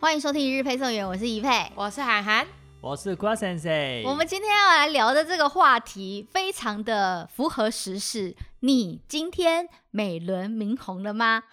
[0.00, 2.46] 欢迎收听一日配送员，我是怡佩，我是涵涵，
[2.80, 3.70] 我是郭先生。
[4.04, 8.34] 我们今天要来聊的这个话题非常的符合时事。
[8.60, 11.42] 你今天美轮明红了吗？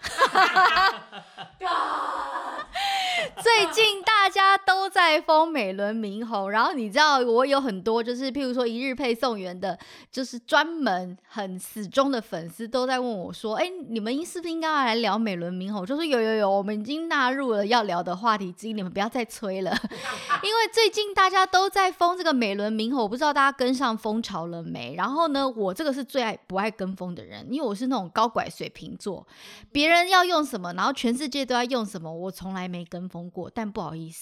[3.42, 9.78] 最近大家都在封美轮明宏，然后你知道我有很多就是譬如说一日配送员的，
[10.12, 19.70] 就是专门很死忠的粉丝都在问我说：“哎，你们是不是应该要来聊美轮明宏？”就说有有有，我们已经纳入了要聊的话题之一，你们不要再催了，
[20.44, 24.94] 因为最近大家都在封这个美轮明宏，我不知道大家跟上风潮了没？
[24.94, 29.26] 然后呢，我这个是最爱不爱跟风的人，因为我是那种高拐水瓶座，
[29.72, 33.50] 别人要用什么，然后全世界都要用什么，我从来没跟风过。
[33.54, 34.17] 但不好意思，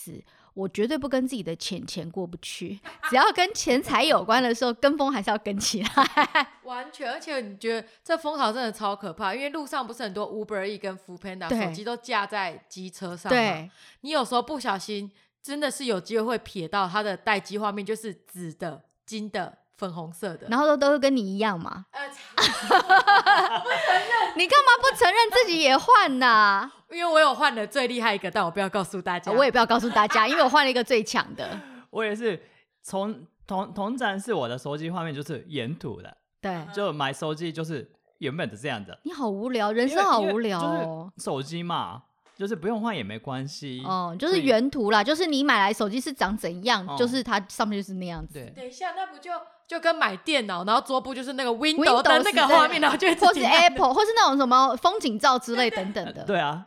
[0.54, 2.80] 我绝对不跟自己的钱钱过不去。
[3.10, 5.88] 只要跟钱财有关的时候，跟风还是要跟起来。
[6.64, 13.36] 完全，而且你觉得这风潮真的超可怕，因为路上不是很多 Uber E 跟 Foodpanda 手机都架在机车上吗？
[13.36, 19.58] 对，你有时候不小心，真的是有机会会瞥到它的待机画面，就是紫的、金的。
[19.76, 21.86] 粉红色的，然后都都是跟你一样嘛？
[21.90, 26.70] 呃，不承认，你干嘛不承认自己也换呢？
[26.90, 31.58] 因为我有换的最厉害一个，但我不要告诉大家，我也不要告诉大家， 因为我换了一个最强的。
[31.90, 32.42] 我也是
[32.82, 38.96] 从同同站是我的手机画面就是沿途的，对，就买手机就是原本的这样子。
[39.04, 41.12] 你好无聊，人生好无聊哦。
[41.18, 42.02] 手机嘛，
[42.36, 43.82] 就是不用换也没关系。
[43.84, 48.34] 哦，就是原图啦，就是你买来手机是长怎样，就是它上面就是那样子。
[48.34, 49.30] 对，等一下，那不就？
[49.66, 56.22] 就跟买电脑，然后桌布就是那个 Windows 的那个画面，然后就或是 Apple，或是那种什么风景照之类等等的。
[56.22, 56.64] 对啊。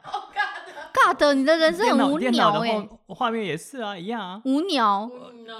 [0.91, 2.89] God，你的人生很无聊哎。
[3.07, 4.41] 画面也是啊，一样啊。
[4.43, 5.09] 无聊。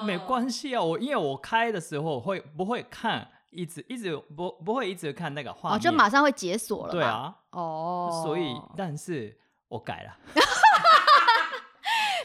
[0.03, 6.91] 没关系啊，我因为我开的时候会不会看，一直一直不不会一直看那个画面，哦，就马上会解锁了。
[6.91, 7.33] 对啊。
[7.51, 8.21] 哦。
[8.25, 9.33] 所以，但是
[9.69, 10.17] 我改了。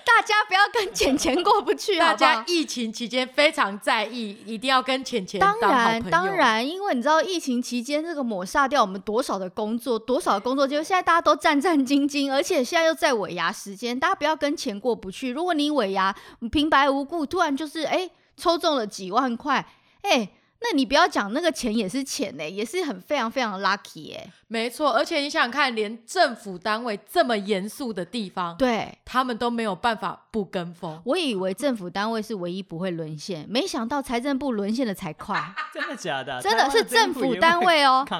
[0.04, 2.12] 大家不要跟钱钱过不去 好好？
[2.12, 15.30] 大家疫情期间非常在意，一定要跟钱钱当然，当然，因为你知道疫情期间这个抹杀掉我们多少的工作，多少的工作，结果现在大家都战战兢兢，而且现在又在尾牙时间，大家不要跟钱过不去。
[15.32, 16.14] 如果你尾牙
[16.52, 19.66] 平白无故突然就是哎抽中了几万块，
[20.02, 20.30] 哎。
[20.60, 30.98] 那你不要讲那个钱也是钱呢、欸，也是很非常非常 lucky 哎、欸，没错，而且你想想看，连政府单位这么严肃的地方，对，他们都没有办法不跟风。
[31.04, 35.54] 我以为政府单位是唯一不会沦陷，没想到财政部沦陷的才快。
[35.74, 36.40] 真的假的？
[36.40, 38.06] 真的是政府单位哦。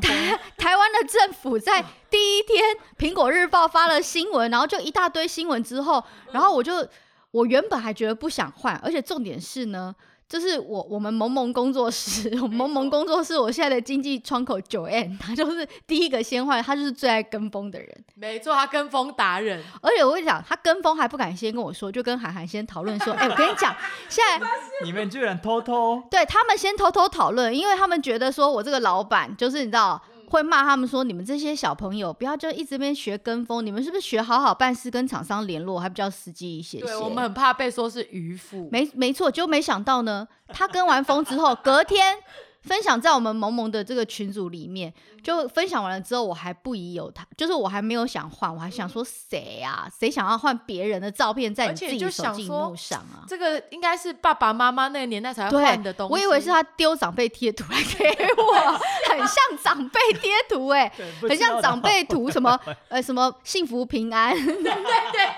[0.00, 2.62] 台台湾的政府在第一天，
[2.96, 6.86] 《苹果日报》发了新闻，然后就一大堆新闻之后，然后我就
[7.32, 9.92] 我原本还觉得不想换，而且重点是呢。
[10.30, 18.04] 就是我我们萌萌工作室，萌萌工作室，我现在的经济窗口九 N，他就是第一个先换，他就是最爱跟风的人。
[18.14, 19.60] 没错，他跟风达人。
[19.82, 23.74] 而且我跟你讲，他跟风还不敢先跟我说，就跟涵涵先讨论说， 哎、欸，我跟你讲，
[24.08, 24.40] 现在
[24.84, 30.00] 你们居然偷偷对他们先偷偷讨论，因为他们觉得说我这个老板就是你知道。
[30.30, 38.68] 会骂他们说：“你们这些小朋友不要就一直边学跟风，你们是不是学好好办事，跟厂商联络还比较实际一些些？”对，我们很怕被说是渔夫。
[38.72, 42.16] 没没错，就没想到呢，他跟完风之后，隔天。
[42.62, 53.24] 分享在我们萌萌的这个群组里面，就分享完了之后，我还不疑有他，就是我还没有想换，我还想说谁啊，谁想要换别人的照片在你自己的手机屏幕上啊？
[53.26, 56.12] 这个应该是爸爸妈妈那个年代才会换的东西。
[56.12, 58.04] 我以为是他丢长辈贴图来给
[58.36, 58.52] 我，
[59.10, 64.72] 很像长辈贴图哎、欸，很像长辈图什么呃什么幸福平安，对 对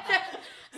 [0.07, 0.22] 对。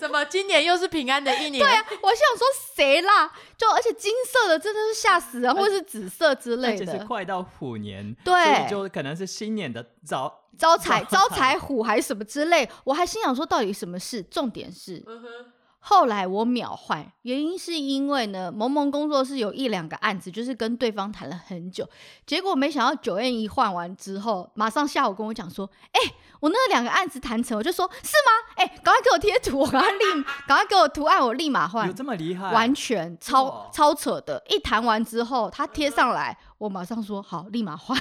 [0.05, 0.23] 什么？
[0.27, 1.65] 今年又是平安的一年？
[1.65, 3.33] 对啊，我想说谁啦？
[3.57, 6.85] 就而且金色的真的是吓死人，或是紫色之类的。
[6.85, 12.69] 而且是快到虎年，对，就可能是新年的招招财招财虎还是什么之类。
[12.85, 14.23] 我还心想说，到底什么事？
[14.25, 15.03] 重点是。
[15.07, 15.23] 嗯
[15.87, 21.87] 后来我秒换，原因是因为呢，萌萌工作室有一两个案子，就是跟对方谈了很久，
[22.25, 28.55] 结果没想到九月一换完之后，马上下午跟我讲说，哎、欸，我那两个案子谈成，我就说是吗？
[28.57, 31.87] 哎、欸，赶快给我贴图，我赶快立，赶快给我图案，我立马换。
[31.87, 32.51] 有这么厉害？
[32.51, 38.01] 完全超超扯的，一谈完之后，他贴上来，我马上说好，立马换。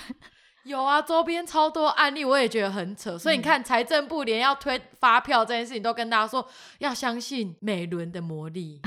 [0.63, 3.17] 有啊，周边超多案例，我也觉得很扯。
[3.17, 6.47] 所以你看，财政部连要推发票这件事情，都跟大家说
[6.79, 8.81] 要相信美轮的魔力。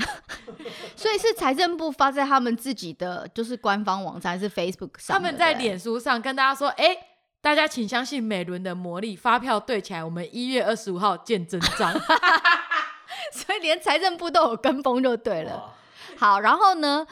[0.95, 5.15] 所以是财政部发在他们自己的就是官方网站，还是 Facebook 上？
[5.15, 6.99] 他们在脸书上跟大家说：“哎、欸，
[7.41, 11.93] 大家请相信美轮的魔力，发票对起来，我们一月二十五号见真章。
[13.31, 15.75] ”所以连财政部都有跟风就对了。
[16.17, 17.05] 好，然后呢？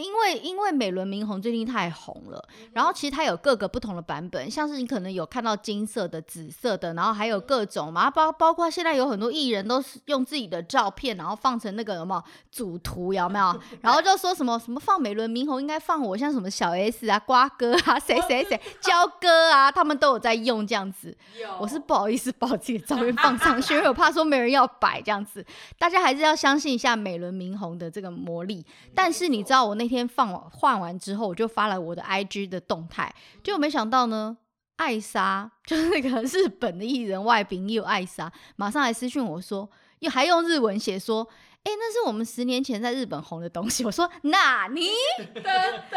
[0.00, 2.42] 因为因为美轮明宏最近太红了，
[2.72, 13.60] 然后其实它有各个不同的版本，像是你可能有看到金色的、紫色的，然后还有各种嘛，包包括现在有很多艺人都是用自己的照片，然后放成那个有没有组图有没有？
[13.80, 21.16] 然后就说什么什么放美轮明宏应该放我，像什么小 S 啊、瓜哥啊、谁谁谁、焦哥啊，他们都有在用这样子。
[21.58, 25.44] 我是不好意思把我自己的照片放上去，因为我怕说没人要摆这样子。
[25.78, 28.64] 大家还是要相信一下美轮明宏的这个魔力。
[28.94, 34.36] 但是你知道我那天放换完之后，我就发了我的 IG 的动态，结果没想到呢，
[34.76, 39.68] 艾莎就是那个 日本的艺人外宾，也有艾莎，马上来私讯我说，
[40.00, 41.26] 又还用日文写说，
[41.64, 43.84] 哎、欸，那是我们十年前在日本红的东西。
[43.84, 44.90] 我说哪尼
[45.34, 45.92] 的的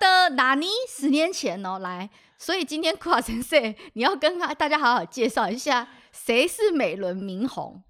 [0.00, 0.68] 的哪尼？
[0.88, 2.08] 十年前哦，来，
[2.38, 7.82] 所以今天库卡先生，你要跟大家好好介绍一下，谁是美轮明宏？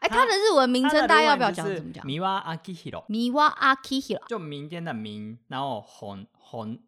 [0.00, 1.66] 哎，他的日文名称大家要不要讲？
[1.66, 2.04] 怎么讲？
[2.06, 6.78] 米瓦阿基希罗，米瓦阿基希罗，就明天的明，然后红红。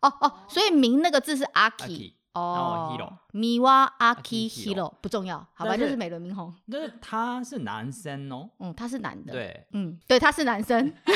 [0.00, 6.54] 哦哦，所以明那个字是阿基，哦，米瓦阿基希罗不重要，好吧，就是美轮明宏。
[6.70, 11.14] 但是他是男生哦，嗯，他是男的，对，嗯，对，他是男生， 是不是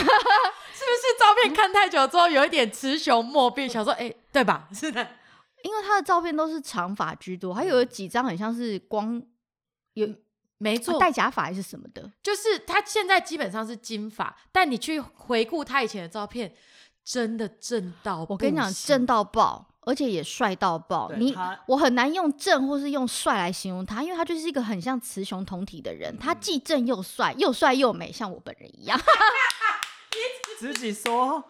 [1.19, 4.67] 照片看太久之后有一点雌雄莫辨，想说，哎，对吧？
[4.73, 5.07] 是的，
[5.63, 9.23] 因为他的照片都是长发居多，还有几张很像是光
[9.93, 10.09] 有。
[10.63, 16.53] 没错，戴假发还是什么的，就是他现在基本上是金发，但你去回顾他以前的照片，
[17.03, 21.11] 真的正到我跟你讲，正到爆，而且也帅到爆。
[21.17, 21.35] 你
[21.67, 29.01] 我很难用正或是用帅来形容他，因为他就是一个很像雌雄同体的人，他既正又帅，又帅又美，像我本人一样。
[30.61, 31.43] 自己说，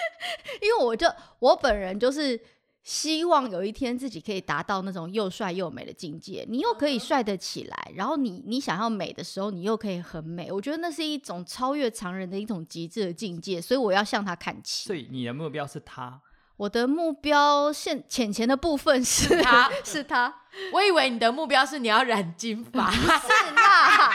[0.62, 1.06] 因为我就
[1.40, 2.40] 我本人就是。
[2.86, 10.52] 希望有一天自己可以达到那种又帅又美的境界，你又可以帅得起来，然后你你想要美的时候，你又可以很美。
[10.52, 14.86] 我觉得那是一种超越常人的一种极致的境界，所以我要向他看齐。
[14.86, 16.20] 所以你的目标是他？
[16.58, 20.32] 我的目标现浅浅的部分是 他，是他。
[20.72, 24.10] 我以为你的目标是你要染金发，是啦，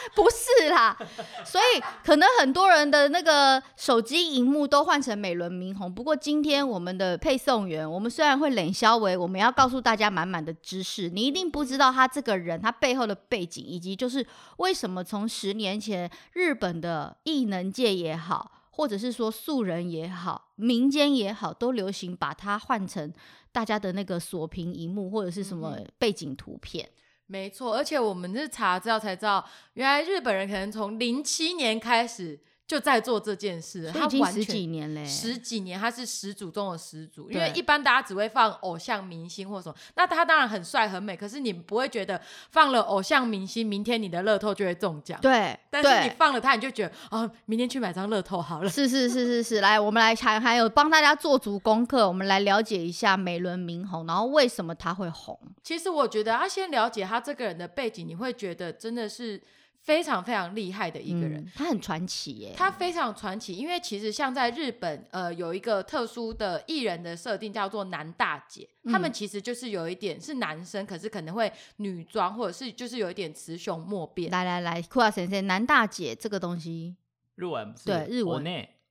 [0.14, 0.96] 不是啦。
[1.44, 5.92] 所以可能很多人的那个手机荧幕都换成美轮明宏。
[5.92, 11.08] 不过今天我们的配送员，我们虽然会冷消为，我们要告诉大家满满的知识。
[11.08, 14.26] 你一定不知道他这个人，他背后的背景，以及就是
[14.58, 18.52] 为什么从十年前日本的艺能界也好。
[18.70, 23.12] 或者是说素人也好，民间也好，都流行把它换成
[23.50, 26.88] 大家的那个锁屏荧幕或者是什么背景图片。
[26.88, 26.92] 嗯、
[27.28, 32.40] 没错，而且我们是查资料才知道，原来日本人可能从零七年开始。
[32.68, 37.30] 就在做这件事，他已经十几年嘞，十几年，他是始祖中的始祖。
[37.30, 42.20] 因为一般大家只会放偶像明星或什么，那他当然很帅很美，可是你不会觉得
[42.50, 45.18] 放了偶像明星，明天你的乐透就会中奖。
[45.22, 48.68] 对，但是你放了他，你就觉得哦，明天去买张乐透好了。
[48.70, 55.40] 是是是是是，来，我们来还还有帮大家做足功课，我们来了解一下美轮明宏，然后为什么他会红？
[55.62, 59.40] 其实我觉得，他先了解他这个人的背景，你会觉得真的是。
[59.82, 62.52] 非常非常厉害的一个人，嗯、他很传奇耶。
[62.56, 74.30] 他非常传奇，因为其实像在日本，呃，有一个特殊的艺人的设定叫做男大姐，嗯、他们其实就是有一点是男生，可是可能会女装，或者是就是有一点雌雄莫辨。
[74.30, 76.96] 来来来，库亚先生，男大姐这个东西，
[77.36, 78.36] 日文对日文，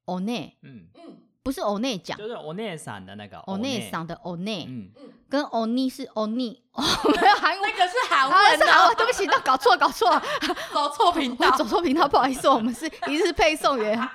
[0.06, 0.88] 欧内，嗯。
[0.96, 1.18] 嗯。
[1.44, 4.92] 不是欧内讲，就是欧内桑的那个欧内桑的欧内，嗯，
[5.30, 6.84] 跟欧尼是欧尼，哦，
[7.22, 10.24] 没有韩文，那个是韩文，是韩文，对不起，那搞错搞错，了，
[10.74, 14.10] 搞错频道， 走错频道，不好意思，我们是一日配送员。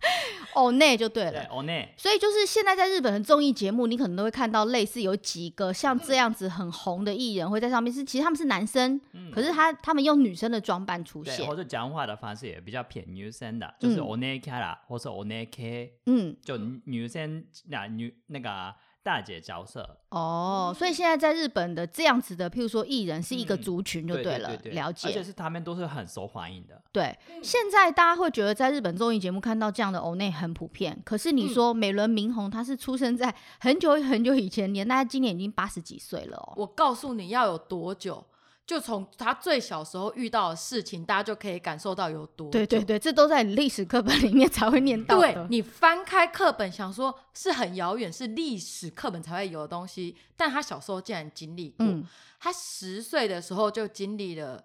[0.54, 1.92] 欧内就对了，欧内。
[1.96, 18.72] 所以就是现在在日本的综艺节目，你可能都会看到类似有几个像这样子很红的艺人会在上面，是其实他们是男生，嗯、可是他他们用女生的装扮出现，或者讲话的方式也比较偏女生的，就是欧内卡拉或者欧内 K，嗯，就女生那女那个。
[19.08, 26.78] 大姐角色哦，所以现在在日本的这样子的，譬如说艺人是一个族群就对了，了解，而且是他们都是很受欢迎的。
[26.92, 36.52] 对，现在大家会觉得在日本综艺节目看到这样的欧内很普遍，可是你说美轮明宏，他是出生在 很久很久以前年代，今年已经八十几岁了哦。
[36.56, 38.22] 我告诉你要有多久。
[38.68, 42.50] 就从他最小时候遇到的事情，大家就可以感受到有多。
[42.50, 45.32] 对对对，这都在历史课本里面才会念到的。
[45.32, 51.86] 对，你翻开课本，想说是很遥远，是历史课本才会有的东西，但他小时候竟然经历过。
[51.86, 52.06] 嗯、
[52.38, 54.62] 他十岁的时候就经历了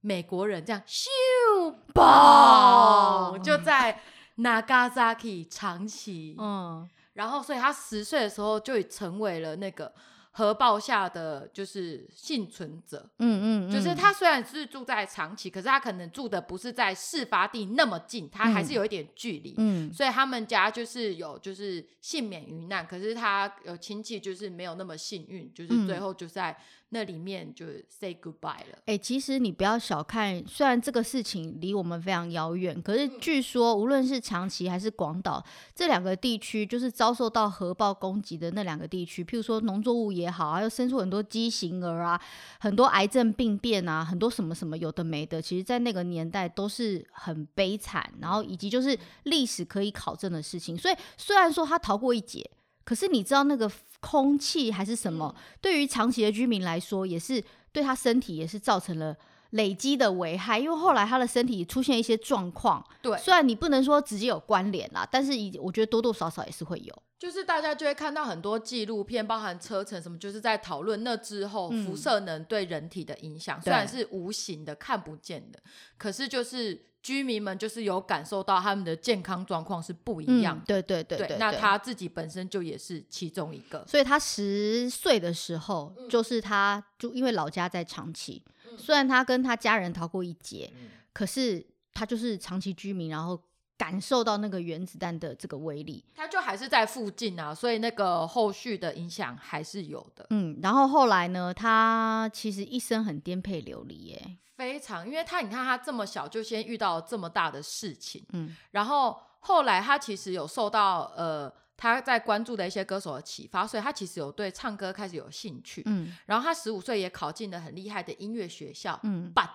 [0.00, 4.00] 美国人这样咻爆，就在
[4.36, 6.36] Nagasaki 长崎。
[6.38, 9.92] 嗯，然后所以他十岁的时候就成为了那个。
[10.32, 26.56] 核爆下的就是幸存者，嗯，嗯嗯，就是他虽然是住在长崎，可是他可能住的不是在事发地那么近，他还是有一点距离，嗯，所以他们家就是有就是幸免于难，可是他有亲戚就是没有那么幸运，就是最后就在。
[26.92, 28.78] 那里面就 say goodbye 了。
[28.86, 35.44] 哎、欸，其实你不要小看，虽然这个事情离我们非常遥远，可是据说无论是长崎还是广岛
[35.74, 42.20] 这两个地区，就是遭受到核爆攻击的那两个地区，譬如说农作物也好啊，又生出很多畸形儿啊，
[42.58, 50.76] 很多癌症病变啊，很多什么什么有的没的，其实在那个年代都是很悲惨，然后以及就是历史可以考证的事情。
[50.76, 52.50] 所以虽然说他逃过一劫，
[52.84, 53.70] 可是你知道那个。
[54.02, 59.14] 空气还是什么，嗯、对于长崎的居民来说，也是对他身体也是造成了
[59.50, 60.58] 累积的危害。
[60.58, 67.02] 因为后来他的身体出现一些状况，对，虽然你不能说直接有关联啦，但是我觉得多多少少也是会有。
[67.18, 75.60] 就是大家就会看到很多纪录片，包含车程什么，就是在讨论那之后辐射能对人体的影响，嗯、虽然是无形的、看不见的，
[75.98, 76.86] 可是就是。
[77.02, 93.42] 居民们就是有感受到他们的健康状况是不一样的，嗯、对对对对，那他自己本身就也是其中一个，所以他十岁的时候，嗯、就是他就因为老家在长崎，嗯、虽然他跟他家人逃过一劫，嗯、可是他就是长崎居民，然后
[93.78, 100.26] 感受到那个原子弹的这个威力，他就还是在附近啊，所以那个后续的影响还是有的。
[100.28, 104.36] 嗯，然后后来呢，他其实一生很颠沛流离耶。
[104.60, 119.48] 非常，因为他你看他这么小就先遇到这么大的事情，嗯，然后后来他其实有受到呃他在关注的一些歌手的启发，所以他其实有对唱歌开始有兴趣，嗯，然后他十五岁也考进了很厉害的音乐学校，嗯，but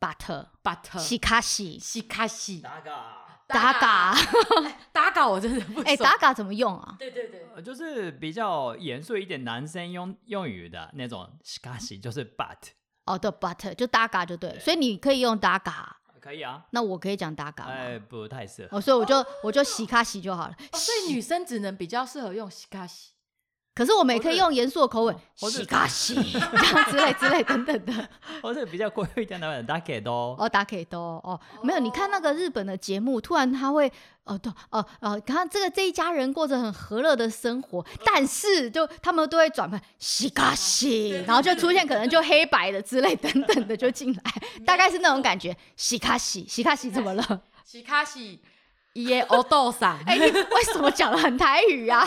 [0.00, 4.14] but but 西卡西西卡西达嘎达嘎
[4.90, 6.96] 达 嘎我真的不哎达嘎怎么用啊？
[6.98, 12.56] 对对对，就是比较严肃一点男生用用语的那种西卡西，就是 but。
[13.14, 15.86] 哦，对，but 就 Daga 就对，所以你可以用 Daga，
[16.20, 16.64] 可以啊。
[16.70, 17.72] 那我可以讲大嘎吗？
[17.72, 18.76] 哎，不太适合。
[18.76, 20.54] 哦，所以我就我就洗卡洗就好了。
[20.72, 23.12] 所以女生只能比较适合用洗卡西，
[23.74, 28.08] 可是我们也可以用严肃的口吻，西卡西这样之类之类等等的。
[28.42, 30.36] 或者比较贵一点的，打给多。
[30.38, 33.90] 哦，打给多哦，没有，你看那个日本的节目，突然他会。
[34.24, 44.22] 哦，对，哦，哦，看这个这一家人过着很和乐的生活，但是就他们都会转换西卡西，然后就出现可能就黑白的之类等等的就进来，
[44.64, 45.56] 大概是那种感觉。
[45.74, 47.42] 西卡西，西卡西怎么了？
[47.64, 48.40] 西卡西
[48.94, 52.04] 耶欧豆桑，哎，为什么讲的很台语啊？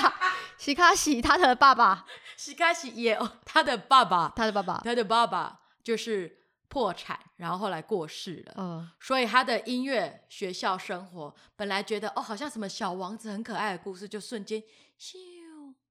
[0.57, 6.39] 西卡西他的爸爸，西卡西耶他的爸爸，他的爸爸，他的爸爸就是。
[6.69, 8.53] 破产，然后后来过世了。
[8.57, 14.59] 嗯，所以他的音乐学校生活本来觉得哦，好像什么小王子很可爱的故事，就瞬间
[14.99, 15.15] 咻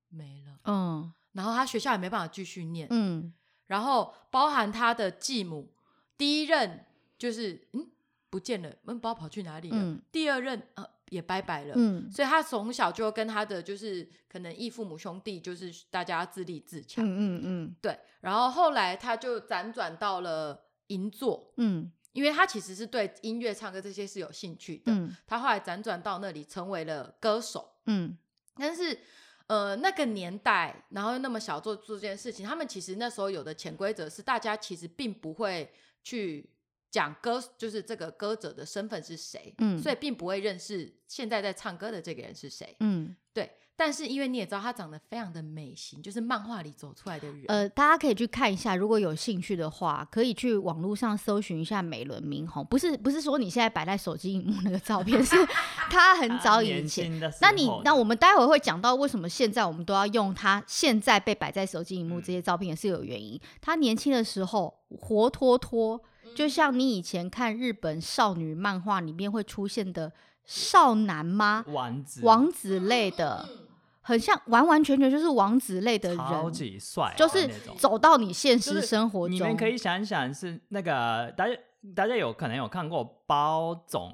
[0.08, 0.58] 没了。
[0.64, 2.88] 嗯，然后他学校也没办法继续念。
[2.90, 3.32] 嗯，
[3.68, 5.72] 然后包含他的继母，
[6.18, 6.84] 第一任
[7.16, 7.88] 就是嗯
[8.32, 9.76] 不见了，不知道跑去哪里了。
[9.78, 11.74] 嗯，第二任呃也拜拜了。
[11.76, 17.04] 嗯，所以他从小就跟他的就是可能异父母兄弟，就是大家自立自强。
[17.04, 17.96] 嗯嗯嗯，对。
[18.22, 20.64] 然后后来他就辗转到了。
[20.88, 28.14] 银座，嗯，因为他其实是对音乐、唱歌这些是有兴趣的，嗯，他后来辗转到那里成为了歌手，嗯，
[28.56, 28.98] 但是，
[29.46, 35.72] 呃，那个年代，然后又那么小做做这件事情，他们其实那时候有的潜规则是，大家其实并不会
[36.02, 36.51] 去
[36.92, 43.50] 讲歌，就是这个歌者的身份是谁，嗯，所以并不会认识现在在唱歌的这个人是谁，嗯，对。
[43.74, 47.44] 但是因为你也知道，他长得非常的美型，就是漫画里走出来的人。
[47.48, 52.64] 呃，大家可以去看一下，如果有兴趣的话，可以去网络上搜寻一下美轮明宏。
[52.64, 55.34] 不是不是说你现在摆在手机荧幕那个照片，是
[55.90, 57.18] 他很早以前。
[57.40, 63.36] 那你那我们待会会讲到为什么现在我们都要用他现在被摆在手机荧幕这些照片，也是有原因。
[63.36, 66.00] 嗯、他年轻的时候活脱脱
[66.34, 70.12] 就像你以前看日本少女漫画里面会出现的
[70.44, 71.64] 少男吗？
[71.68, 73.46] 王子王子类的。
[73.48, 73.58] 嗯
[74.04, 77.48] 很像完完全全就是王子类的人，超级帅，就是
[77.78, 79.36] 走到你现实生活中。
[79.36, 81.56] 你们可以想想，是那个大家
[81.94, 84.12] 大家有可能有看过宝塚。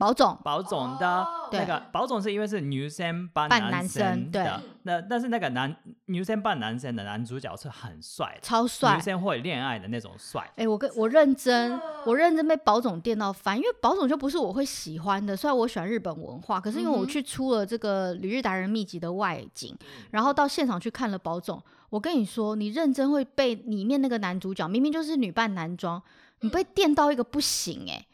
[0.00, 5.76] 宝塚，宝塚的那个宝总是因为是女生扮男生的，那但是那个男
[6.06, 10.50] 女生扮男生的男主角是很帅，超帅，女生会恋爱的那种帅。
[10.56, 15.36] 哎，我跟我认真，我认真被保总电到烦，因为保总就不是我会喜欢的。
[15.36, 19.76] 虽然我喜欢日本文化，可是因为我去出了这个《旅日达人秘籍》的外景，
[20.12, 26.02] 然后到现场去看了保总，我跟你说，你认真会被里面那个男主角明明就是女扮男装，
[26.40, 28.06] 你被电到一个不行哎。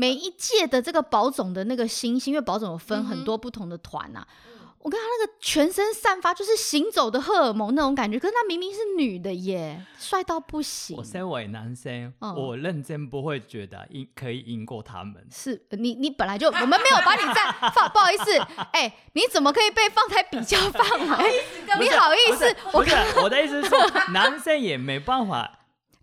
[0.00, 10.96] 每一届的这个宝总的那个星星，因为宝总有分很多不同的团呐、啊，嗯、我跟他那个全身散发就是行走的荷尔蒙那种感觉，可是他明明是女的耶，帅到不行。
[10.96, 15.26] 我身为男生，嗯、我认真不会觉得赢可以赢过他们。
[15.32, 18.38] 是你，你本来就我们没有把你在放， 不好意思，
[18.70, 20.88] 哎、欸，你怎么可以被放在比较范
[21.18, 21.42] 围？
[21.80, 22.56] 你好意思？
[22.72, 23.80] 我看我的意思是说，
[24.12, 25.57] 男生也没办法，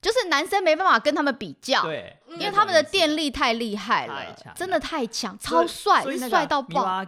[0.06, 7.04] 就是男生没办法跟他们比较，对，因为他们的电力太厉害了，真的太强，超帅，帅到爆。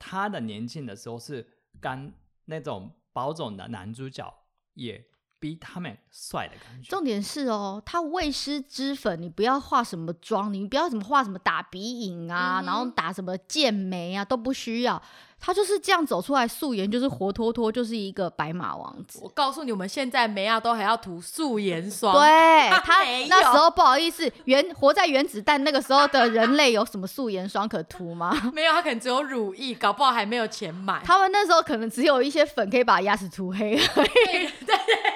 [0.00, 1.46] 他的年轻的时候是
[1.80, 2.12] 跟
[2.46, 4.34] 那种宝塚的男主角
[4.72, 5.00] 也
[5.38, 6.90] 比他们帅的感觉。
[6.90, 15.00] 重点是哦，他未施脂粉，你不要化什么妆，你不要怎么画什么打鼻影啊，嗯、然后打什么剑眉啊，都不需要。
[15.46, 19.20] 他就是这样走出来，素颜就是活脱脱就是一个白马王子。
[19.22, 22.14] 我告诉你，我们现在梅亚都还要涂素颜霜。
[22.14, 28.34] 对， 他那时候不好意思，原活在原子弹那个时候的人类有什么素颜霜可涂吗？
[28.54, 31.02] 没有，他可能只有乳液，搞不好还没有钱买。
[31.04, 34.08] 他们那时候可能只有一些粉可以把牙齿涂黑而已。
[34.08, 35.13] 对对对。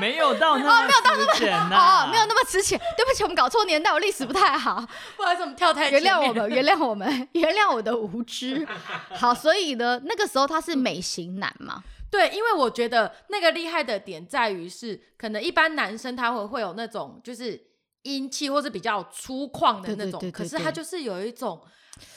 [0.00, 2.78] 没有到那么没有到那么哦，没有那么值钱。
[2.96, 4.84] 对不起，我们搞错年代，我历史不太好。
[5.16, 5.90] 不好意思，我们跳太。
[5.90, 8.66] 原谅我们，原谅我们， 原谅我的无知。
[9.14, 11.82] 好，所以呢，那个时候他是美型男嘛？
[12.10, 17.60] 对，因为我觉得那个厉害的点在于是，可能一般男生他会会有那种就是
[18.02, 21.60] 英气或是比较粗犷的那种，可是他就是有一种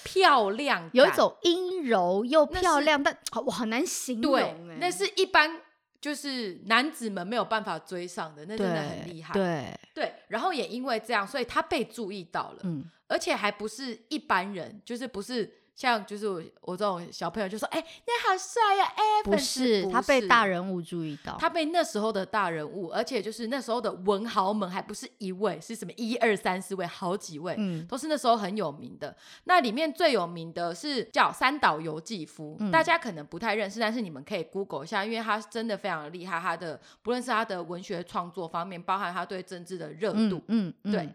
[0.03, 4.31] 漂亮，有一种阴柔又漂亮，但我很难形容。
[4.31, 5.59] 对，那是一般。
[6.03, 9.33] 就是男子们没有办法追上的，那真的很厉害。
[9.33, 15.49] 对对，然后也因为这样，所以他被注意到了，嗯，而且还不是一般人，就是不是。
[15.75, 16.27] 像就是
[16.61, 29.15] 我这种小朋友就说：“哎、欸，你好帅呀！”哎，不是，不是他被大人物注意到，他被那时候的大人物，而且就是那时候的文豪们，还不是一位，是什么一二三四位，好几位，嗯，都是那时候很有名的。
[29.45, 36.39] 那里面最有名的是叫三岛由纪夫，嗯、大家可能不太认识，但是你们可以 Google 一下，因为他真的非常的厉害。
[36.39, 41.09] 他的不论是他的文学创作方面，包含他对政治的热度，嗯，嗯，嗯对。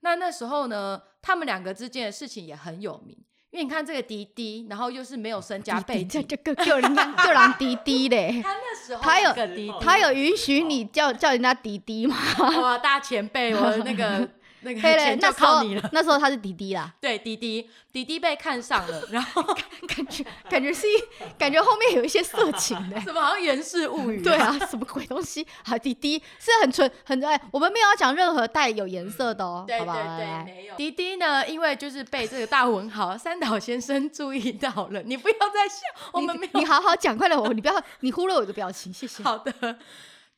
[0.00, 3.16] 那那时候呢，他们两个之间的事情也很有名。
[3.52, 8.40] 因为你看这个滴滴，然后又是没有身家背景，就个个人家叫人滴滴嘞。
[8.42, 9.34] 他那时候他有
[9.78, 12.16] 他有允许你叫叫人家滴滴吗？
[12.60, 14.28] 哇，大前辈，我那个。
[14.62, 15.88] 那个钱就靠你了。
[15.92, 19.42] 那时候他是弟弟啦， 对，弟弟，弟弟被看上了，然后
[19.86, 20.92] 感觉感觉是一
[21.38, 25.76] 感觉后面有一些色情的，什么好像《源氏物语》对啊，什么鬼东西啊？
[25.76, 30.16] 弟弟是很纯很哎，我们没有要讲任何带有颜色的哦，好吧？
[30.16, 30.74] 对对对，没有。
[30.76, 39.22] 弟弟呢，因为就是被这个大文豪三岛先生注意到了，你不要再笑，我们没有，你好好讲，快点，我你不要你忽略我的表情，谢谢。
[39.22, 39.78] 好的，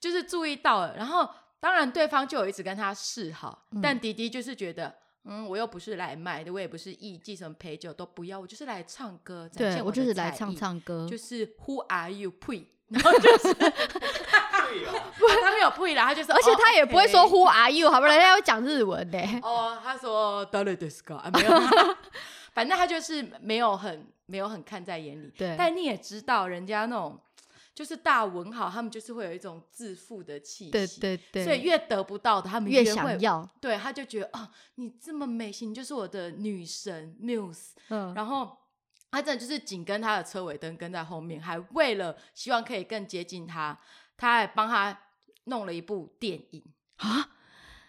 [0.00, 1.28] 就是注意到了，然后。
[1.64, 9.90] 当然，对方就有一直跟他示好，嗯、但迪迪就是觉得，嗯，我又不是来卖的，我也不是艺妓，什么陪酒都不要，我就是来唱歌，展现我。
[9.90, 12.30] 对，我就是来唱唱歌，就是 Who are you？
[12.32, 13.60] 呸， 然后就是不，
[15.40, 19.18] 他没有呸啦，他就是，而且他也不会说 Who are you，好不人家要讲日文的。
[19.40, 21.32] 哦，他说 Dare desu ka？
[21.32, 21.96] 没有，
[22.52, 25.32] 反正他就是没有很没有很看在眼里。
[25.38, 27.18] 对，但你也知道，人家那种。
[27.74, 33.50] 就是大文豪，他们就是会有一种自负的气息，对对对，所以越得不到的，他们越，越想要。
[33.60, 37.70] 对，他就觉得哦，你这么美型，你就是我的女神 Muse。
[37.90, 38.56] 嗯，然后
[39.10, 43.76] 他真的就是紧跟他的车尾灯跟在后面，还为了希望可以更接近他，
[44.16, 44.96] 他还帮他
[45.46, 46.62] 弄了一部电影
[46.98, 47.28] 啊，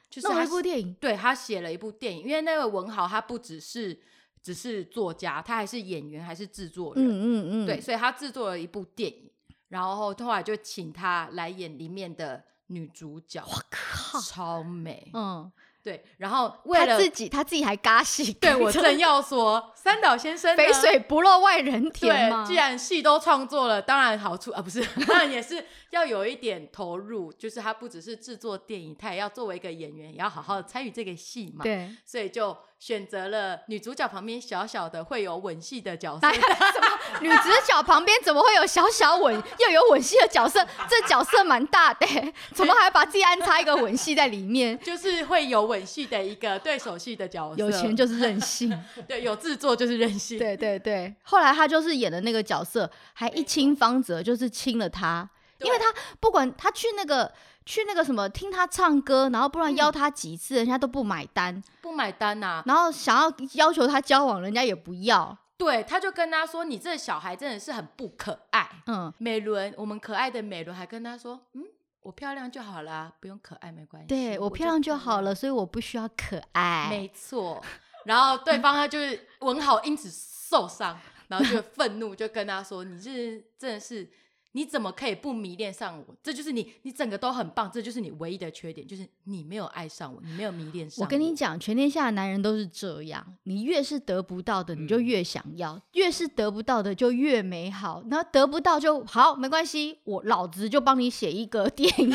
[0.10, 0.96] 就是弄了一部电影。
[0.96, 4.02] 对，他写了一部电影，因为那位文豪他不只是
[4.42, 7.06] 只是作家，他还是演员，还是制作人。
[7.06, 9.30] 嗯嗯嗯，对，所以他制作了一部电影。
[9.76, 15.52] 然后后来就请她来演里面的女主角，我靠，超美，嗯。
[15.86, 18.34] 对，然后为了他自己，他自己还嘎戏。
[18.42, 22.44] 对，我正要说，三岛先生肥水不落外人田嘛。
[22.44, 27.32] 既然戏都创作了，当然好处啊，不是，当然也是要有一点投入。
[27.32, 31.62] 就是他不只是制作电影，他也要作为一个演员，也要好好的参与这个戏嘛。
[31.62, 36.34] 对，所以就选择了女主角旁边小小的会有吻戏的角色。
[36.34, 36.88] 什么？
[37.22, 40.66] 女主角旁边怎么会有小小吻又有吻戏的角色？
[40.90, 42.08] 这角色蛮大的，
[42.56, 44.80] 怎么还把自己安插一个吻戏在里面？
[44.80, 45.75] 就是会有吻。
[45.76, 48.72] 吻戏的一个对手戏的角色，有钱就是任性，
[49.08, 51.14] 对，有制作就是任性，对对对。
[51.24, 57.32] 后来他就是演的那个角色，还一亲方泽，就是亲了他，因为他不管他去那个
[57.66, 62.64] 去那个什么听他唱歌，然后不然邀他几次，嗯、人家都不买单，不买单呐、啊。
[62.66, 65.38] 然后想要要求他交往，人家也不要。
[65.58, 71.64] 对，他就跟他说：“你这小孩真的是很不可爱。”嗯，美伦，我们可爱的美伦还跟他说：“嗯。”
[72.06, 74.08] 我漂亮就好了，不用可爱没关系。
[74.08, 76.88] 对，我漂亮就好了，所以我不需要可爱。
[76.90, 77.60] 没错，
[78.06, 80.98] 然后对方他就是 文豪，因此受伤。
[81.28, 84.08] 然后就愤怒，就跟他说：“你是真的是。”
[84.56, 86.16] 你怎么可以不迷恋上我？
[86.24, 91.06] 这就是你，你整个都很棒，这就是你唯一的缺点，就是你没有爱上我，你没有迷恋上我。
[91.06, 98.02] 我跟你讲，全天下的男人都是这样，你越是得不到的，你就越想要；嗯、越是得不到的，就越美好。
[98.10, 102.10] 然后得不到就好，没关系，我老子就帮你写一个电影，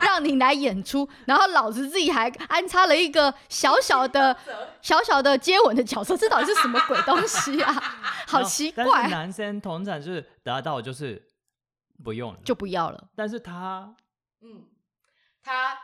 [0.00, 1.08] 让你来演出。
[1.26, 4.36] 然后老子自己还安插了一个小小的、
[4.80, 7.74] 小小的接吻的角色，这到底是什么鬼东西啊？
[8.28, 8.84] 好奇怪。
[9.02, 11.20] 但男生通常就是得到就是。
[12.02, 13.08] 不用了，就不要了。
[13.14, 13.94] 但是他，
[14.40, 14.64] 嗯，
[15.42, 15.78] 他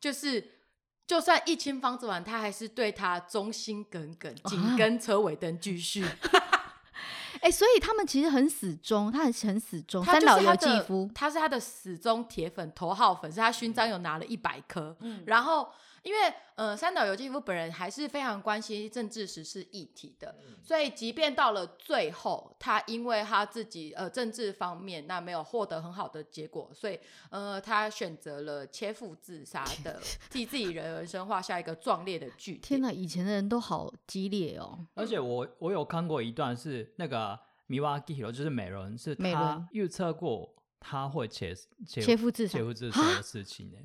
[0.00, 0.60] 就是，
[1.06, 6.04] 就算一清方子完，他还是对他忠心耿耿，紧跟车尾灯继续。
[7.40, 10.04] 哎、欸，所以他们其实很死忠，他很很死忠。
[10.04, 14.96] 三岛由纪夫，他是他的死忠铁粉，头号粉丝，他勋章有拿了一百颗。
[15.00, 15.68] 嗯，然后。
[16.02, 26.98] 因为，呃，三岛由纪夫本人还是非常关心政治时事议题的，嗯、所以即便到了最后，他因为他自己呃政治方面那没有获得很好的结果，所以
[27.30, 32.62] 呃他选择了切腹自杀的，替自己人生画下一个壮烈的句点。
[32.62, 34.86] 天哪，以前的人都好激烈哦！
[34.94, 41.54] 而且我我有看过一段是那个米瓦基罗，就是美伦，是他预测过他会切
[41.86, 43.78] 切切腹自杀切腹自杀的事情呢。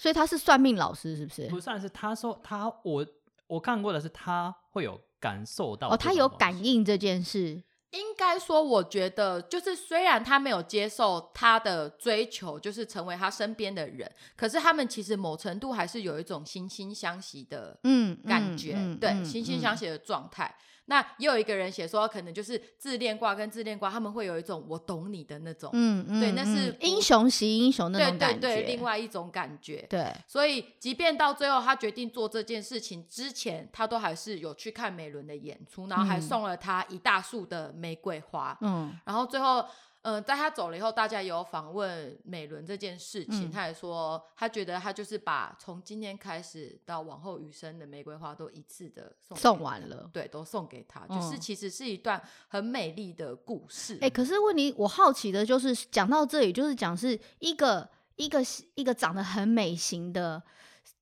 [0.00, 1.46] 所以他是算命老师，是不是？
[1.48, 3.06] 不算是，他说他我
[3.46, 7.62] 我看过的是他会有感受到哦，他有感应这件事。
[7.90, 20.56] 应该说，我觉得就是虽然他没有接受他的追求，就是成为他身边的人，可是他们其实某程度还是有一种惺惺相惜的嗯感觉，嗯嗯嗯、对，嗯、惺惺相惜的状态。
[20.90, 30.12] 嗯那也有一个人写说，可能就是自恋挂跟自恋挂，他们会有一种我懂你的那种，嗯嗯，对，那是英雄惜英雄那种感觉，对对对，另外一种感觉，对。
[30.26, 39.64] 所以，即便到最后他决定做这件事情之前，他都还是有去看美伦的演出，然后还送了他一大束的玫瑰花，嗯，然后最后。
[40.02, 53.96] 嗯、呃，在他走了以后，大家有访问美伦这件事情，嗯、他也说，他觉得他就是把从今天开始到往后余生的玫瑰花都一次的送送完了，对，都送给他，嗯、就是其实是一段很美丽的故事。
[53.96, 57.86] 哎、欸，可是问题，我好奇的就是讲到这里，就是讲是一个
[58.16, 58.40] 一个
[58.76, 60.42] 一个长得很美型的，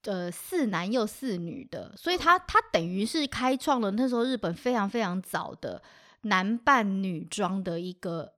[0.03, 5.81] 呃，四男又四女的，所以他他等于是开创了那时候日本非常非常早的
[6.23, 8.33] 男扮女装的一个。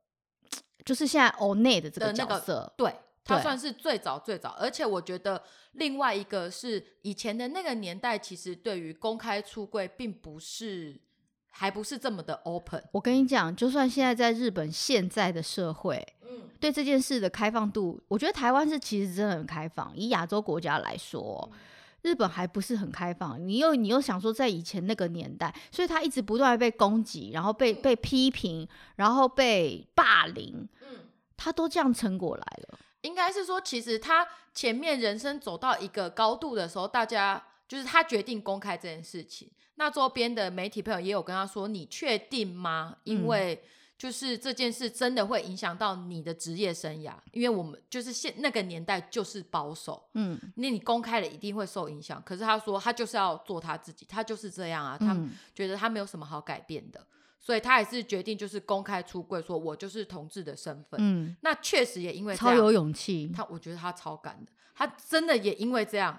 [0.91, 2.93] 就是现在欧内的这个角色，对，
[3.25, 5.41] 他算是最早最早，而且我觉得
[5.75, 11.01] 另外一个是以前的那个年代，其实对于公开出柜并不是，
[11.49, 12.83] 还不是这么的 open。
[12.91, 19.97] 我跟你讲，就算现在在日本现在的社会，嗯，对这件事的开放度，我觉得台湾是其实真的很开放。
[19.97, 21.49] 以亚洲国家来说。
[21.53, 21.59] 嗯
[22.03, 32.79] 日本还不是很开放，你又你又想说在以前那个年代，所以他一直不断被攻击，然后被被批评，然后被霸凌，嗯，他都这样撑过来了。
[33.03, 43.69] 应该是说，其实他前面人生走到一个高度的时候，大家就是他决定公开这件事情，那周边的媒体朋友也有跟他说：“你确定吗？”因为、嗯
[44.01, 52.23] 就是这件事真的会影响到你的职业生涯，因为我们就是现那个年代就是保守，嗯，那你公开了一定会受影响。
[52.25, 55.15] 可是他说他就是要做他自己，他就是这样啊，他
[55.55, 57.07] 觉得他没有什么好改变的，嗯、
[57.39, 60.99] 所以他还是决定就是公开出柜，说我就是同志的身份。
[60.99, 66.19] 嗯，那确实也因为超有勇气，他我觉得他超敢的，他真的也因为这样。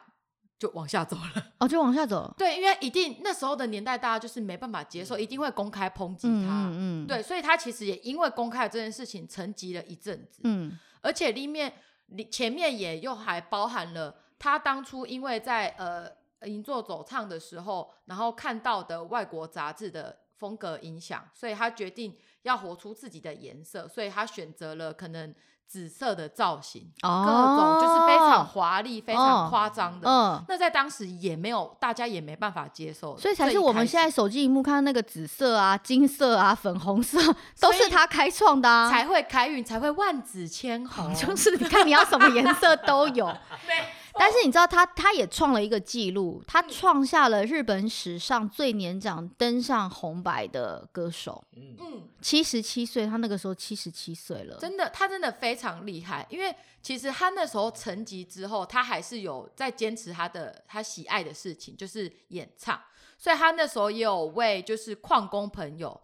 [0.62, 2.32] 就往下走了哦，就往下走。
[2.38, 6.68] 对，因为一定那时候的年代，大家就是没办法接受，一定会公开抨击他。
[6.70, 10.42] 嗯，嗯，对，所以他其实也因为公开这件事情沉寂了一阵子。
[10.44, 11.74] 嗯，而且里面
[12.10, 16.08] 里前面也又还包含了他当初因为在呃
[16.48, 25.34] 银座走唱的时候，然后看到的外国杂志的风格影响，所以他决定要活出自己的颜色，所以他选择了可能。
[25.72, 30.10] 紫色的造型，哦、各种就是非常华丽、哦、非常夸张的。
[30.10, 37.18] 嗯，那在当时也没有，大家也没办法接受，所以才是我们现在手机荧幕看到那个紫色啊、金色啊、粉红色，
[37.62, 41.16] 都是他开创的、啊，才会开运，才会万紫千红。
[41.16, 43.26] 就是你看，你要什么颜色都有。
[43.66, 44.01] 对。
[44.14, 51.44] 但是你知道他，他也创了一个记录，他创下了日本史上最年长登上红白的歌手。
[51.56, 54.58] 嗯，七十七岁，他那个时候七十七岁了。
[54.60, 56.28] 真的，他真的非常厉害。
[56.30, 62.80] 因为其实他那时候沉寂之后，他还是有在坚持他的他喜爱的事情，就是演唱。
[63.18, 66.00] 所以他那时候也有为就是矿工朋友。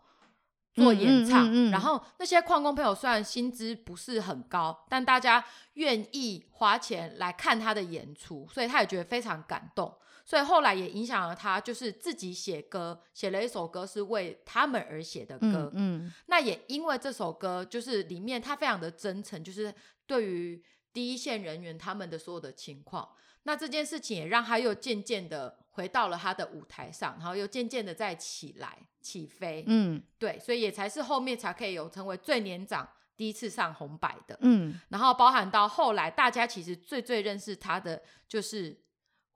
[0.77, 9.93] 做演唱，嗯嗯嗯、然后那些矿工朋友虽然薪资不是很高，但大家愿意花钱来看他的演出，所以他也觉得非常感动。
[10.23, 15.71] 所以后来也影响了他，就是自己写歌，写了一首歌是为他们而写的歌。
[15.73, 19.73] 嗯，嗯，那也因为这首歌，就是里面他非常的真诚，就是
[20.05, 20.61] 对于
[20.91, 23.07] 第一线人员他们的所有的情况。
[23.47, 29.63] 那这件事情也让他又渐渐的回到了他的舞台上，然后又渐渐的再起来起飞。
[29.67, 34.37] 嗯，对，所以也才是后面才可以有成为最年长第一次上红白的。
[34.41, 38.77] 嗯，然后包含到后来，大家其实最最认识他的就是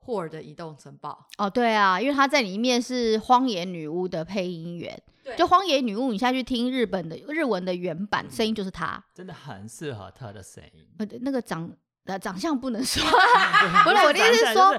[0.00, 1.26] 霍尔的《移动城堡》。
[1.42, 5.02] 哦，对啊，因为他在里面是荒野女巫的配音员。
[5.24, 10.86] 对，就荒野女巫，你下去听日本的日文的原版声音就是他，真的很适合他的声音。
[10.98, 11.74] 呃，那个长。
[12.06, 13.00] 呃，长相不能说，
[13.84, 14.72] 不是我的意思是说，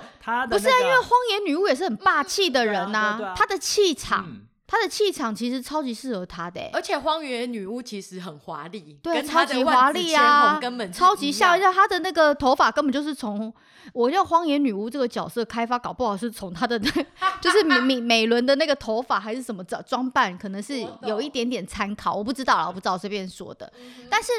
[0.49, 4.27] 不是啊，因为荒野女巫也是很霸气的人呐，她的气场，
[4.67, 13.53] 她的气场其实超级适合她的，而且荒野女巫其实很华丽，对，超级华丽啊，根本超级像，像她的那个头发根本就是从
[13.93, 16.91] 我叫荒野女巫这个角色开发，搞不好是从她的那，
[17.39, 23.71] 就是美美美伦的那个头发还是什么装装扮，可能是有一点点参考，我不知道了，我不知道随便说的，
[24.09, 24.33] 但是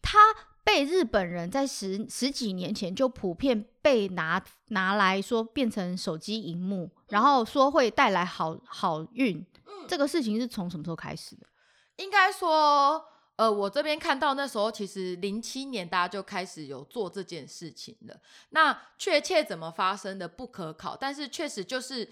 [0.00, 0.18] 她。
[0.72, 9.44] 被日本人在十十几年前就普遍被拿拿来说变成手机荧幕，然后说会带来好好运。
[9.66, 11.46] 嗯，这个事情是从什么时候开始的？
[11.96, 13.04] 应该说，
[13.34, 18.16] 呃，我这边看到那时候其实零七年大家就开始有做这件事情了。
[18.50, 22.08] 那确切怎么发生的不可考，但是确实就是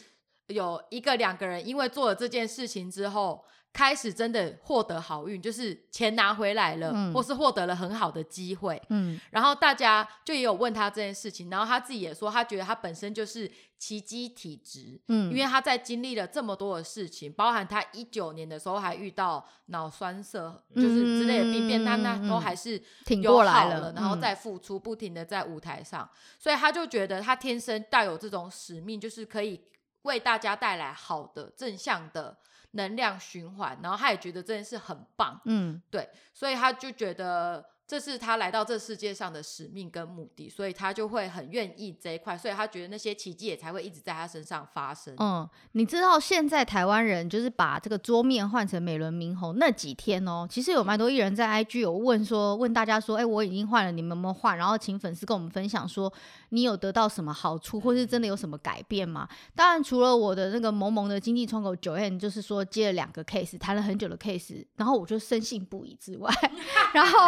[0.48, 3.44] 有一个两个人因为做了这件事情之后。
[3.72, 8.80] 开始真的获得好运，就是钱拿回来了，嗯、或是获得了很好的机会。
[8.88, 15.00] 嗯，然后大家就也有问他这件事情，然后他自己也说，他觉得他本身就是奇迹体质。
[15.06, 20.40] 嗯，因为他在经历了这么多的事情，包含他一九年的时候还遇到脑栓塞，
[20.74, 29.60] 嗯、就是之类的病变，他那都还是挺过来了，然后再付出，不停的在舞台上，嗯、所以他就觉得他天生带有这种使命，就是可以
[30.02, 32.36] 为大家带来好的正向的。
[32.72, 37.64] 能量循环，然后他也觉得这件事很棒，嗯，对，所以他就觉得。
[37.88, 45.14] 这是他来到这世界上的使命跟目的，所以他就会很愿意这一块，所以他觉得那些奇迹也才会一直在他身上发生。
[45.18, 54.58] 嗯，你知道现在台湾人就是把这个桌面换成美轮明宏那几天哦，其实有蛮多艺人在 IG 有问说，问大家说，哎，我已经换了，你们有没有换？
[54.58, 56.12] 然后请粉丝跟我们分享说，
[56.50, 59.26] 你有得到什么好处，或是真的有什么改变吗？
[59.56, 66.30] 当然，除了我的那个萌萌的经济窗口九 n，就是说接了两个 case，谈了很久的 case，然后我就深信不疑之外，
[66.92, 67.18] 然后。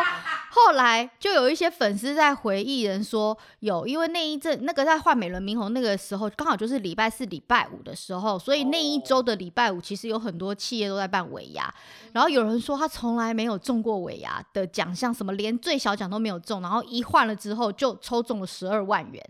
[0.53, 11.73] 后来就有一些粉丝在回忆人说有，因为那一阵那个在换美轮明宏那个时候，刚好就是礼拜四、礼拜五的时候，所以那一周的礼拜五其实有很多企业都在办尾牙。
[12.13, 19.25] 然后有人说他从来没有中过尾牙的奖项，什么连最小奖都没有中，然后一换了之后就抽中了十二万元，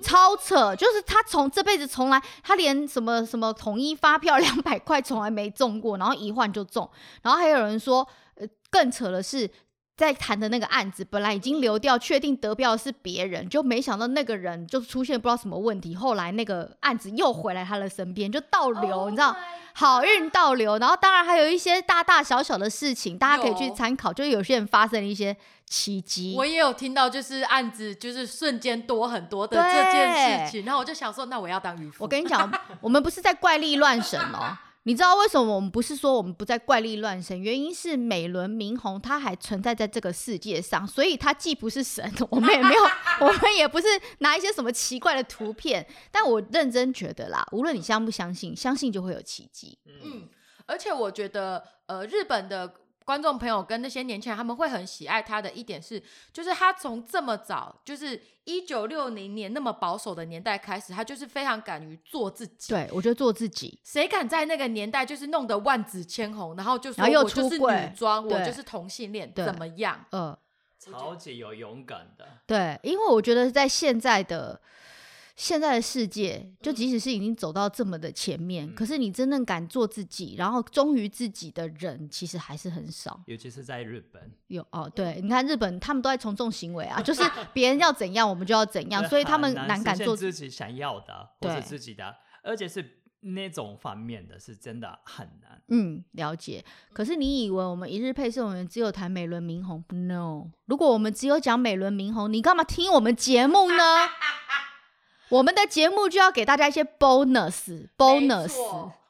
[0.00, 0.76] 超扯！
[0.76, 6.88] 就是他从这辈子从来他连什么什么统一发票两百块从来没中过，然后一换就中。
[7.22, 9.50] 然后还有人说，呃，更扯的是。
[10.00, 19.36] 在谈的那个案子，本来已经流掉，确定得标的是别人，就没想到那个人就出现不知道什么问题，后来那个案子又回来他的身边，就倒流，oh、你知道，
[19.74, 20.78] 好运倒流。
[20.78, 25.36] 然后当然还有一些大大小小的事情，大家可以去参考，就有些人发生了一些
[25.66, 26.34] 奇迹。
[26.34, 32.04] 我也有听到，就是案子就是瞬间多很多的这件事情，然后我就想说，那我要当渔夫。
[32.04, 34.56] 我跟你讲，我们不是在怪力乱神哦。
[34.84, 37.38] 你知道为什么我们不是说我们不再怪力乱神？
[37.40, 42.82] 原因是美轮明宏他还存在在这个世界上，所以他既不是神，我们也没有，
[43.26, 43.86] 我们也不是
[44.18, 45.86] 拿一些什么奇怪的图片。
[46.10, 49.78] 但我认真觉得啦，无论你相不相信，相信就会有奇迹。
[49.86, 50.28] 嗯，
[50.66, 52.74] 而且我觉得，呃，日本的。
[53.04, 56.00] 观众朋友跟那些年轻人，他们会很喜爱他的一点是，
[56.32, 62.72] 就是他从这么早，就是一九六零年那么保守的年代开始，他就是非常敢于做自己。
[62.72, 70.04] 对，我觉得做自己，谁敢在那个年代就是弄得万紫千红，然后就说我就是女装，我就是同性恋，怎么样？
[70.12, 70.36] 嗯，
[70.78, 72.26] 超级有勇敢的。
[72.46, 74.60] 对，因为我觉得在现在的。
[75.36, 83.20] 现在的世界，就即使是已经走到这么的前面，嗯、可是你真正敢做自己，然后忠于自己的人，其实还是很少。
[83.26, 87.22] 尤其是在日本，有哦，对，你看日本，他们都在从众行为啊，就是
[87.54, 95.60] 别人要怎样，我们就要怎样，所以他们难敢做自己想要的，或者自己的，而且是那种方面的是真的很难。
[95.68, 96.64] 嗯，了解。
[96.92, 103.76] 可是你以为我们一日配送员只有谈美轮明宏？No，如果我们只有讲美轮明宏，你干嘛听我们节目呢？
[105.30, 108.54] 我们的节目就要给大家一些 bonus，bonus。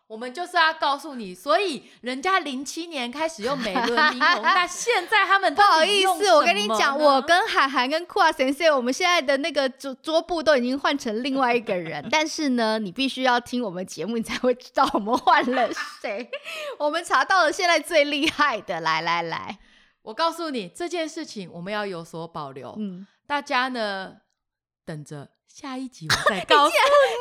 [0.06, 12.04] 我们就是要告诉你，所以人家零七年开始用美轮明宏， 那现在他们不好意思，我跟你讲，我跟海涵跟酷啊先生，我们现在的那个桌桌布都已经换成另外一个人。
[12.10, 15.70] 但是呢，你必须要听我们节目，你才会知道我们换了
[16.02, 16.28] 谁。
[16.80, 19.60] 我们查到了现在最厉害的，来来来，
[20.02, 22.74] 我告诉你这件事情，我们要有所保留。
[22.76, 24.16] 嗯，大家呢，
[24.84, 25.28] 等着。
[25.52, 26.72] 下一集我再告诉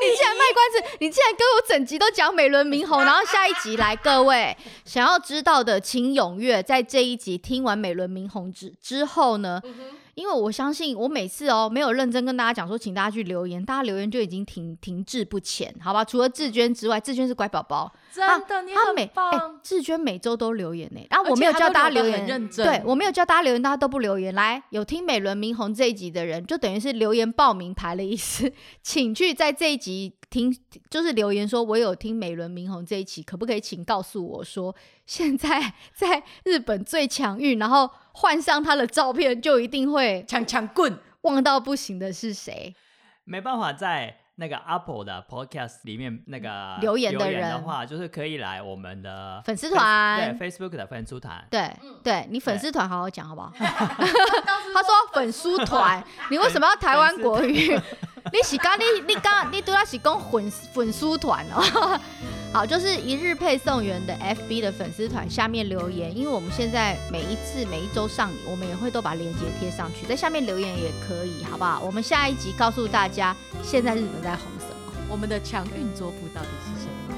[0.01, 0.07] 你。
[0.07, 9.59] 你竟然卖关子，你竟然跟我整集都讲美轮明宏，然后下一集来，各位想要知道的，请踊跃在这一集听完美轮明宏之之后呢。
[9.63, 9.75] 嗯
[10.19, 16.03] 因为我相信，我每次哦没有认真跟大家讲说，请大家去留言，大家留言就已经停停滞不前，好吧？
[16.03, 19.31] 除了志娟之外，志娟是乖宝宝， 真的，你很棒。
[19.31, 24.35] 欸、志娟每周都留言呢，然后我没有叫大家留言，认真对我没有叫大家留言，大家都不留言。
[24.35, 28.51] 来，有听美轮明宏这一集的人，就等于是留言报名牌的意思，
[28.83, 30.55] 请去在这一集听，
[30.89, 37.89] 就是留言说我有听美轮明宏这一期，可不可以请告诉我说，现在在日本最强运，然后。
[38.11, 42.75] 换上他的照片，就一定会强强棍，旺到不行的是谁？
[43.23, 51.41] 没办法在那个 Apple 的 Podcast 里面那个留言的人的话，就是可以来我们的粉丝团，对 Facebook 的粉丝团。
[51.49, 53.53] 对，对你粉丝团好好讲好不好？
[53.55, 57.79] 他说粉丝团， 你为什么要台湾国语？
[58.31, 61.99] 你是刚你你刚你对他是讲粉粉丝团哦。
[62.51, 71.79] 好，就是一日配送员的 FB 的粉丝团下面留言，因为我们现在每一次每一周上，我们也会都把链接贴上去，在下面留言也可以，好不好？
[71.85, 74.93] 我们下一集告诉大家，现在日本在红什么？
[75.07, 77.15] 我们的强运桌布到底是什么？